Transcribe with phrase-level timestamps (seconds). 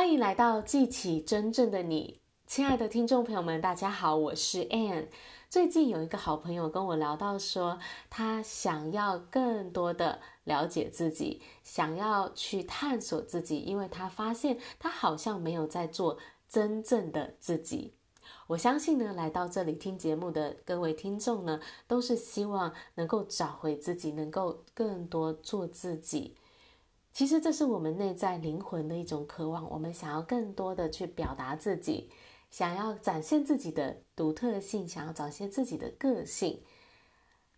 [0.00, 5.08] 欢迎来到记起真正的你，亲爱的听众朋友们，大家好，我是 Anne。
[5.50, 16.16] 最近有一个好朋友跟我聊到说，他想要更多的了解自己，想要去探索自己，因为他发现他好像没有在做
[16.48, 17.92] 真正的自己。
[18.46, 26.38] 我相信呢，来到这里听节目的各位听众呢，都是希望能够找回自己，能够更多做自己。
[27.12, 32.08] 其实这是我们内在灵魂的一种渴望，我们想要更多的去表达自己，
[32.50, 36.62] 想要展现自己的独特性，想要展现自己的个性。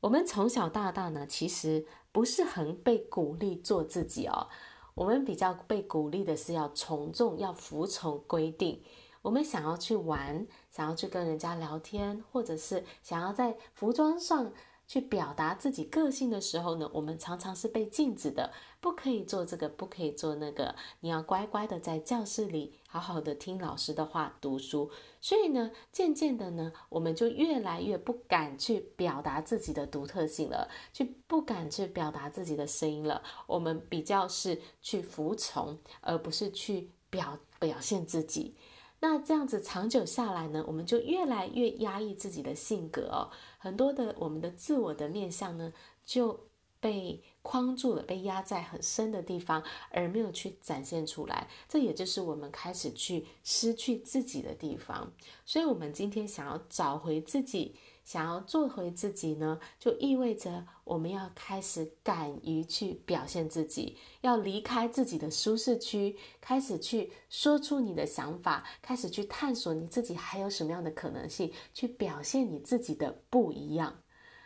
[0.00, 4.48] 我们从小到大呢，其实不是很被鼓励做自己哦。
[4.94, 8.82] 我们比较被鼓励的是要从众，要服从规定。
[9.22, 14.52] 我们想要去玩，想要去跟人家聊天，或者是想要在服装上。
[14.88, 20.74] 去表达自己个性的时候呢，我们常常是被禁止的，不可以做这个，不可以做那个。
[21.00, 24.90] 你要乖乖的在教室里好好的听老师的话，读书。
[25.20, 33.22] 所以呢，渐渐的呢，我们就越来越不敢去表达自己的独特性了，去不敢去表达自己的声音了。
[33.46, 38.54] 我们比较是去服从，而不是去表表现自己。
[39.00, 45.72] 那这样子长久下来呢，我们就越来越压抑自己的性格哦，很多的我们的自我的面相呢
[46.04, 46.48] 就
[46.80, 51.48] 被框住了，被压在很深的地方，而没有去展现出来。
[51.68, 55.12] 这也就是我们开始去失去自己的地方。
[55.44, 57.74] 所以，我们今天想要找回自己。
[58.08, 73.94] 想要做回自己呢，就意味着我们要开始敢于去表现自己，要离开自己的舒适区，开始去说出你的想法，开始去探索你自己还有什么样的可能性，去表现你自己的不一样。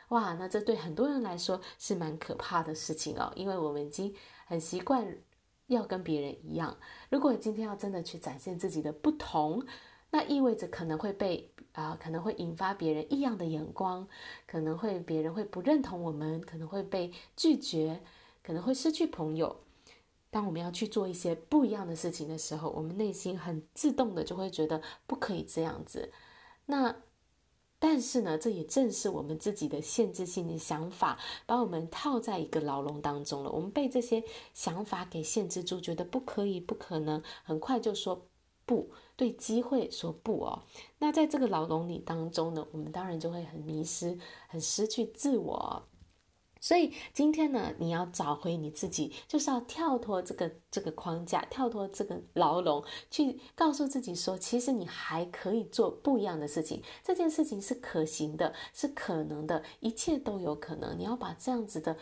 [0.08, 4.12] 哇，那这对很多人来说是蛮可怕的事情哦，因为我们已经
[4.44, 5.06] 很习惯
[5.68, 6.76] 要跟别人一样。
[7.10, 9.64] 如果今天要真的去展现自己的不同，
[10.14, 14.06] 那意味着可能会被啊、可能会引发别人异样的眼光，
[14.46, 17.98] 可能会别人会不认同我们，可能会被拒绝，
[18.42, 19.56] 可能会失去朋友。
[20.30, 26.12] 当我们要去做一些不一样的事情的时候，我们内心很自动的就会觉得不可以这样子。
[26.66, 26.94] 那
[27.78, 33.50] 但是呢，这也正是我们自己的限制性的想法，把我们套在一个牢笼当中了。
[33.50, 34.22] 我们被这些
[34.52, 38.26] 想法给限制住，觉得不可以、不可能，很快就说。
[38.64, 40.62] 不，对机会说不哦，
[40.98, 44.18] 那在这个牢笼里当中呢，我们当然就会很迷失，
[44.48, 45.82] 很失去自我。
[46.60, 60.96] 所以今天呢，你要找回你自己，就是要跳脱这个这个框架，跳脱这个牢笼，去告诉自己说，其实你还可以做不一样的事情，这件事情是可行的，是可能的，一切都有可能。
[60.96, 61.96] 你要把这样子的。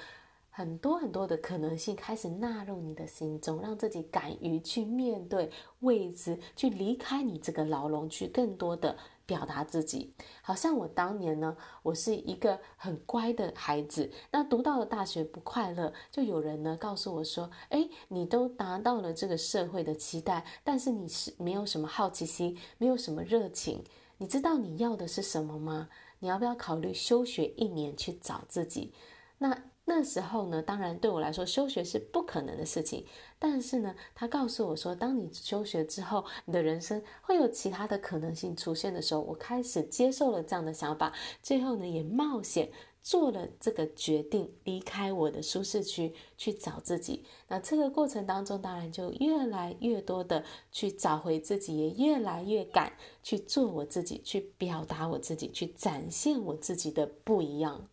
[0.61, 8.95] 很多很多的可能性开始纳入你的心中，让自己敢于去面对未知，去离开你这个牢笼，去更多的
[9.25, 10.13] 表达自己。
[10.43, 23.83] 好像我当年呢，我是一个很乖的孩子，那读到了大学不快乐，就有人呢告诉我说：“诶，你都达到了这个社会的期待，但是你是没有什么好奇心，没有什么热情，
[24.19, 25.89] 你知道你要的是什么吗？
[26.19, 28.93] 你要不要考虑休学一年去找自己？”
[29.39, 29.70] 那。
[29.85, 33.05] 那时候呢，当然对我来说休学是不可能的事情。
[33.39, 41.13] 但是呢，他告诉我说，当你休学之后，你的人生会有其他的可能性出现的时候，我开始接受了这样的想法。
[41.43, 42.71] 最后呢，也冒险
[43.03, 47.25] 做了这个决定，离开我的舒适区去找自己。
[47.49, 52.93] 那这个过程当中，当然就越来越多的去找回自己，也越来越敢
[53.25, 57.89] 去做我自己，去表达我自己，去展现我自己的不一样。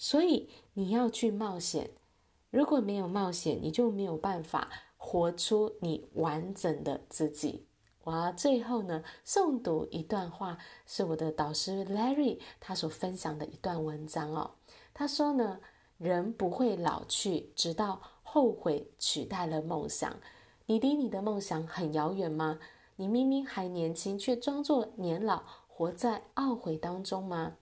[0.00, 1.90] 所以你要去冒险，
[2.52, 7.66] 如果没有冒险，你就没有办法活出你完整的自己。
[8.04, 10.56] 我要最后呢，诵读一段话，
[10.86, 14.52] 是我的导师 Larry 他所分享的一段文章哦。
[14.94, 15.58] 他说呢，
[15.96, 20.16] 人不会老去，直到后悔取代了梦想。
[20.66, 22.60] 你离你的梦想很遥远吗？
[22.94, 27.56] 你明明还年轻，却装作年老，活在懊悔当中吗？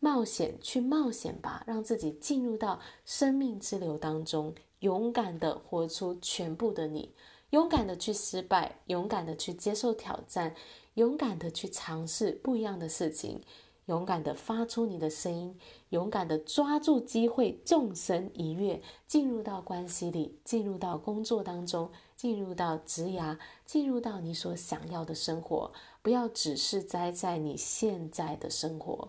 [0.00, 7.12] 冒险，去冒险吧，让自己进入到生命之流当中，勇敢的活出全部的你，
[7.50, 10.54] 勇敢的去失败，勇敢的去接受挑战，
[10.94, 13.40] 勇敢的去尝试不一样的事情，
[13.86, 15.58] 勇敢的发出你的声音，
[15.88, 25.72] 勇敢的抓住机会，纵身一跃，进入到关系里，进入到工作当中，进入到职涯，进入到你所想要的生活，
[26.02, 29.08] 不要只是栽在你现在的生活。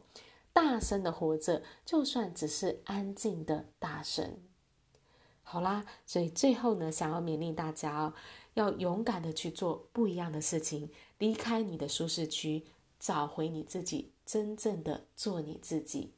[0.62, 4.40] 大声的活着，就算只是安静的大声。
[5.42, 8.14] 好啦，所以最后呢，想要勉励大家哦，
[8.56, 12.66] 要勇敢的去做不一样的事情，离开你的舒适区，
[13.00, 16.14] 找回你自己，真正的做你自己。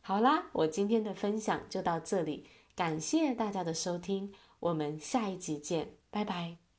[0.00, 6.69] 好啦，我今天的分享就到这里，感谢大家的收听，我们下一集见，拜拜。